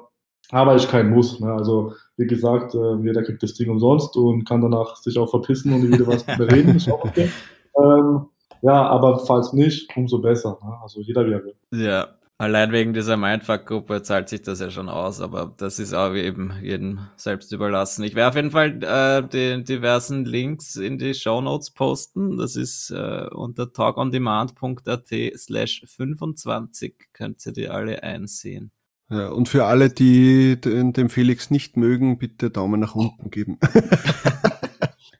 [0.50, 1.40] Aber ist kein Muss.
[1.40, 1.52] Ne?
[1.52, 5.72] Also, wie gesagt, äh, jeder kriegt das Ding umsonst und kann danach sich auch verpissen
[5.72, 6.76] und wieder was bereden.
[6.76, 7.30] Ist auch okay.
[7.76, 8.26] Ähm,
[8.62, 10.60] ja, aber falls nicht, umso besser.
[10.62, 10.78] Ne?
[10.80, 11.56] Also jeder wie er will.
[11.72, 12.06] Ja,
[12.38, 16.52] allein wegen dieser Mindfuck-Gruppe zahlt sich das ja schon aus, aber das ist auch eben
[16.62, 18.04] jedem selbst überlassen.
[18.04, 22.36] Ich werde auf jeden Fall äh, die diversen Links in die Show Notes posten.
[22.36, 28.70] Das ist äh, unter talkondemand.at slash 25 könnt ihr die alle einsehen.
[29.10, 33.58] Ja, und für alle, die den, den Felix nicht mögen, bitte Daumen nach unten geben.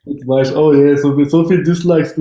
[0.05, 2.15] Jetzt weiß ich, oh je, yeah, so, so viel Dislikes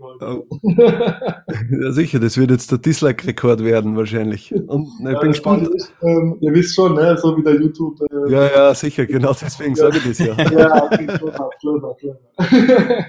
[0.00, 0.42] Oh.
[0.62, 4.52] ja, sicher, das wird jetzt der Dislike-Rekord werden, wahrscheinlich.
[4.52, 5.68] Und ich ja, bin gespannt.
[5.68, 7.16] Ist, ähm, ihr wisst schon, ne?
[7.18, 8.00] so wie der YouTube.
[8.00, 10.34] Äh, ja, ja, sicher, genau deswegen sage ich das ja.
[10.50, 11.96] ja, okay, clever, clever.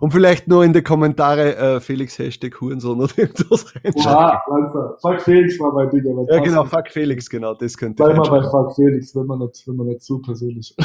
[0.00, 4.04] Und vielleicht nur in die Kommentare äh, Felix Hashtag Hurensohn oder irgendwas reinschreiben.
[4.04, 4.96] Ja.
[5.02, 6.04] Fuck Felix war mein Ding.
[6.28, 9.66] Ja, genau, Fuck Felix, genau, das könnte Bleib mal bei Fuck Felix, wenn man nicht,
[9.66, 10.76] wenn man nicht zu persönlich.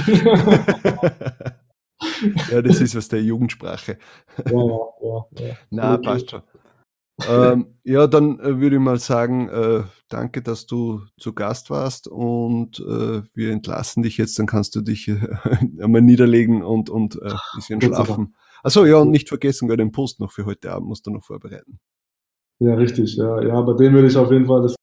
[2.51, 3.97] ja, das ist aus der Jugendsprache.
[4.49, 5.55] Ja, ja, ja.
[5.69, 6.41] Na, passt schon.
[7.29, 12.07] ähm, ja, dann äh, würde ich mal sagen, äh, danke, dass du zu Gast warst
[12.07, 15.19] und äh, wir entlassen dich jetzt, dann kannst du dich äh,
[15.81, 18.35] einmal niederlegen und, und äh, ein bisschen schlafen.
[18.63, 21.79] Achso, ja, und nicht vergessen, den Post noch für heute Abend musst du noch vorbereiten.
[22.59, 24.75] Ja, richtig, ja, ja, bei dem würde ich auf jeden Fall das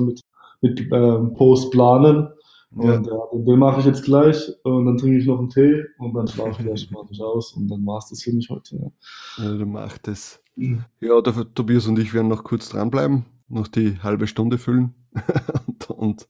[0.00, 0.20] mit,
[0.60, 2.28] mit ähm, Post planen
[2.74, 3.12] und ja.
[3.12, 6.26] ja den mache ich jetzt gleich und dann trinke ich noch einen Tee und dann
[6.26, 8.76] schlafe ich erstmal nicht aus und dann war es das für mich heute.
[8.76, 10.42] Ja, ja du machst das.
[10.56, 10.84] Mhm.
[11.00, 14.94] Ja, der Tobias und ich werden noch kurz dranbleiben, noch die halbe Stunde füllen
[15.88, 16.28] und, und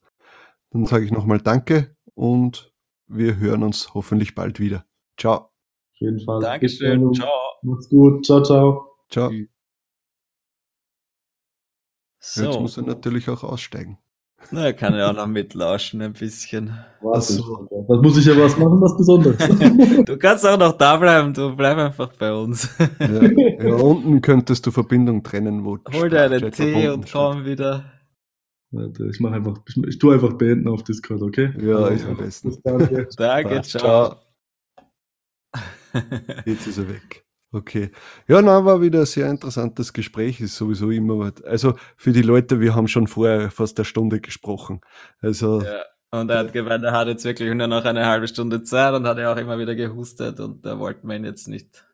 [0.70, 2.72] dann sage ich nochmal Danke und
[3.06, 4.84] wir hören uns hoffentlich bald wieder.
[5.16, 5.34] Ciao.
[5.34, 6.40] Auf jeden Fall.
[6.40, 7.12] Dankeschön.
[7.14, 7.28] Ciao.
[7.62, 8.24] Macht's gut.
[8.24, 8.96] Ciao, ciao.
[9.10, 9.30] Ciao.
[12.18, 12.44] So.
[12.44, 13.98] Jetzt muss er natürlich auch aussteigen.
[14.50, 16.78] Na, er kann ja auch noch mitlauschen ein bisschen.
[17.00, 19.38] Was, was muss ich ja was machen, was Besonderes?
[20.06, 22.68] du kannst auch noch da bleiben, du bleib einfach bei uns.
[22.98, 23.22] ja,
[23.66, 27.84] ja, unten könntest du Verbindung trennen, wo Hol dir einen Tee und komm wieder.
[28.72, 31.52] Warte, ich mach einfach, ich, ich tue einfach beenden auf Discord, okay?
[31.60, 32.56] Ja, ist am besten.
[32.64, 33.08] Danke.
[33.16, 34.16] Danke, ciao.
[36.46, 37.24] Jetzt ist er weg.
[37.52, 37.90] Okay.
[38.28, 41.44] Ja, na, war wieder ein sehr interessantes Gespräch, ist sowieso immer was.
[41.44, 44.80] Also für die Leute, wir haben schon vorher fast eine Stunde gesprochen.
[45.20, 45.60] Also.
[45.62, 45.84] Ja.
[46.14, 49.06] Und er hat gemeint, er hat jetzt wirklich nur noch eine halbe Stunde Zeit und
[49.06, 51.86] hat ja auch immer wieder gehustet und da wollten wir ihn jetzt nicht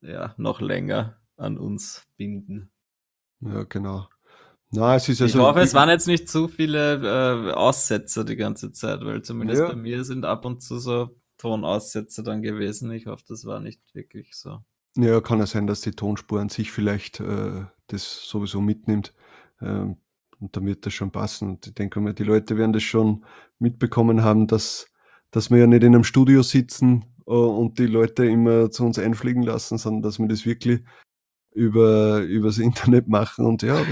[0.00, 2.70] ja, noch länger an uns binden.
[3.40, 4.08] Ja, genau.
[4.70, 8.36] Na, es ist also, ich hoffe, es waren jetzt nicht zu viele äh, Aussetzer die
[8.36, 9.68] ganze Zeit, weil zumindest ja.
[9.68, 12.90] bei mir sind ab und zu so Tonaussetzer dann gewesen.
[12.92, 14.60] Ich hoffe, das war nicht wirklich so.
[14.96, 19.14] Ja, kann ja sein, dass die Tonspur an sich vielleicht äh, das sowieso mitnimmt.
[19.60, 19.98] Ähm,
[20.40, 21.50] und dann wird das schon passen.
[21.50, 23.24] Und ich denke mal, die Leute werden das schon
[23.58, 24.88] mitbekommen haben, dass,
[25.30, 28.98] dass wir ja nicht in einem Studio sitzen äh, und die Leute immer zu uns
[28.98, 30.82] einfliegen lassen, sondern dass wir das wirklich
[31.52, 33.46] über übers Internet machen.
[33.46, 33.82] Und ja,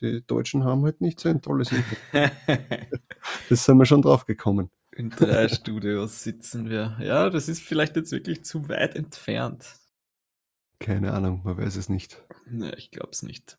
[0.00, 2.32] die Deutschen haben halt nicht so ein tolles Internet.
[3.48, 4.70] das sind wir schon drauf gekommen.
[4.92, 6.96] In drei Studios sitzen wir.
[7.00, 9.66] Ja, das ist vielleicht jetzt wirklich zu weit entfernt.
[10.78, 12.22] Keine Ahnung, man weiß es nicht.
[12.48, 13.58] Ne, ich glaube es nicht.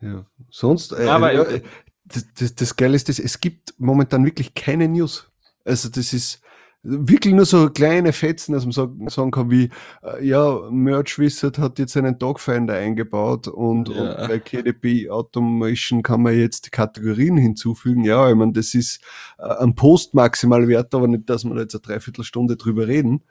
[0.00, 0.92] Ja, sonst.
[0.92, 1.62] Äh, Aber äh,
[2.04, 5.30] das, das, das Geile ist, das, es gibt momentan wirklich keine News.
[5.64, 6.42] Also das ist
[6.82, 9.70] wirklich nur so kleine Fetzen, dass man sagen, sagen kann, wie,
[10.02, 14.22] äh, ja, Merch Wizard hat jetzt einen Dogfinder eingebaut und, ja.
[14.22, 18.04] und bei KDP Automation kann man jetzt Kategorien hinzufügen.
[18.04, 19.00] Ja, ich meine, das ist
[19.38, 23.22] äh, ein Postmaximalwert, aber nicht, dass wir jetzt eine Dreiviertelstunde drüber reden.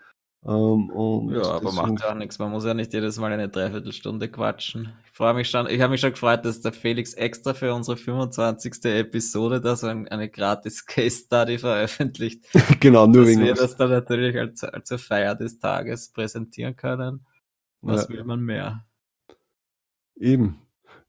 [0.43, 2.39] Ähm, ja, aber macht ja auch nichts.
[2.39, 4.91] Man muss ja nicht jedes Mal eine Dreiviertelstunde quatschen.
[5.06, 7.95] Ich freue mich schon, ich habe mich schon gefreut, dass der Felix extra für unsere
[7.95, 8.84] 25.
[8.86, 12.45] Episode da so ein, eine gratis Case Study veröffentlicht.
[12.80, 17.25] genau, nur dass wegen wir das dann natürlich als, als Feier des Tages präsentieren können.
[17.82, 18.15] Was ja.
[18.15, 18.86] will man mehr?
[20.15, 20.60] Eben.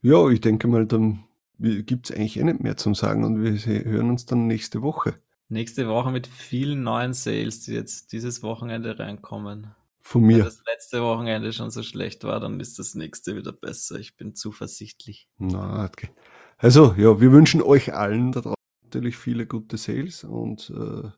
[0.02, 1.24] Ja, ich denke mal, dann
[1.58, 5.14] gibt es eigentlich eh nicht mehr zum Sagen und wir hören uns dann nächste Woche.
[5.52, 9.74] Nächste Woche mit vielen neuen Sales, die jetzt dieses Wochenende reinkommen.
[10.00, 10.38] Von mir.
[10.38, 13.98] Wenn das letzte Wochenende schon so schlecht war, dann ist das nächste wieder besser.
[13.98, 15.28] Ich bin zuversichtlich.
[15.36, 16.08] Na, okay.
[16.56, 21.10] Also, ja, wir wünschen euch allen da draußen natürlich viele gute Sales und äh,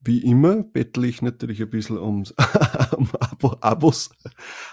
[0.00, 2.30] wie immer bettle ich natürlich ein bisschen ums
[2.96, 4.08] um Abo, Abos.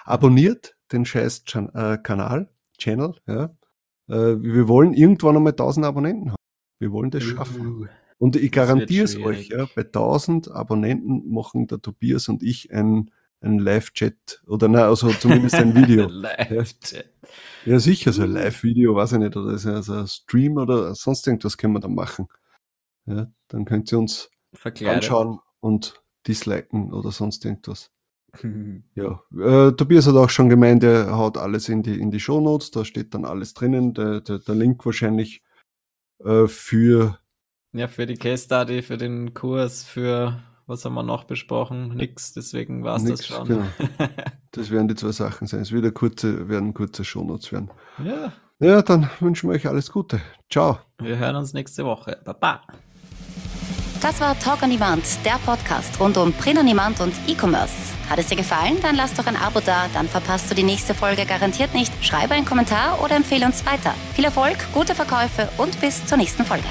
[0.06, 3.54] Abonniert den scheiß Chan äh, Kanal, Channel, ja.
[4.08, 6.38] Äh, wir wollen irgendwann einmal 1000 Abonnenten haben.
[6.80, 7.90] Wir wollen das schaffen.
[8.17, 13.12] Und ich garantiere es euch, ja, bei 1000 Abonnenten machen der Tobias und ich ein,
[13.41, 16.08] ein Live-Chat oder nein, also zumindest ein Video.
[16.10, 17.10] Live-Chat.
[17.65, 21.28] Ja, sicher, so ein Live-Video, weiß ich nicht, oder ist also ein Stream oder sonst
[21.28, 22.28] irgendwas können wir dann machen.
[23.06, 25.04] Ja, dann könnt ihr uns Verkleidet.
[25.04, 27.91] anschauen und disliken oder sonst irgendwas.
[28.95, 32.71] ja, äh, Tobias hat auch schon gemeint, er haut alles in die, in die Shownotes,
[32.71, 35.43] da steht dann alles drinnen, der, der, der Link wahrscheinlich
[36.23, 37.19] äh, für
[37.74, 41.90] ja, für die Case Study, für den Kurs, für was haben wir noch besprochen?
[41.96, 43.48] Nix, deswegen war es das schon.
[43.48, 43.66] Genau.
[44.56, 45.62] Das werden die zwei Sachen sein.
[45.62, 47.72] Es wird kurze, werden kurze Shownotes werden.
[48.06, 48.34] Ja.
[48.60, 50.22] Ja, dann wünschen wir euch alles Gute.
[50.48, 50.78] Ciao.
[51.02, 52.20] Wir hören uns nächste Woche.
[52.24, 52.62] Baba.
[54.00, 57.74] Das war Talk on Demand, der Podcast rund um Print on Demand und E-Commerce.
[58.10, 58.78] Hat es dir gefallen?
[58.84, 61.92] Dann lass doch ein Abo da, dann verpasst du die nächste Folge garantiert nicht.
[62.06, 63.96] Schreibe einen Kommentar oder empfehle uns weiter.
[64.14, 66.68] Viel Erfolg, gute Verkäufe und bis zur nächsten Folge.